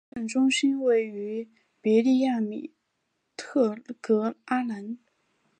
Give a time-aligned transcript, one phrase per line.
[0.15, 1.47] 行政中心位于
[1.79, 2.73] 别利亚米
[3.37, 4.97] 特格阿兰。